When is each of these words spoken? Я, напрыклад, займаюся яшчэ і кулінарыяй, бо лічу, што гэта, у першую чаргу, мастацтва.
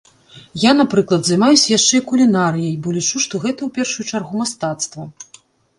Я, 0.61 0.71
напрыклад, 0.79 1.21
займаюся 1.27 1.69
яшчэ 1.77 1.93
і 2.01 2.05
кулінарыяй, 2.13 2.75
бо 2.87 2.97
лічу, 2.97 3.17
што 3.27 3.45
гэта, 3.47 3.59
у 3.69 3.79
першую 3.79 4.03
чаргу, 4.11 4.33
мастацтва. 4.45 5.11